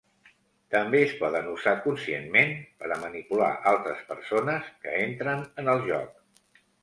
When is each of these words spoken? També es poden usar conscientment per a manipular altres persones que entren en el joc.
També 0.75 1.01
es 1.07 1.11
poden 1.17 1.49
usar 1.49 1.73
conscientment 1.83 2.55
per 2.79 2.89
a 2.95 2.97
manipular 3.03 3.51
altres 3.73 4.01
persones 4.13 4.73
que 4.87 4.95
entren 5.05 5.47
en 5.65 5.73
el 5.75 5.85
joc. 5.93 6.59